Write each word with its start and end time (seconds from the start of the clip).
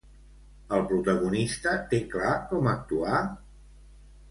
El 0.77 0.85
protagonista 0.91 1.75
té 1.93 2.01
clar 2.15 2.33
com 2.55 2.73
actuar? 2.75 3.23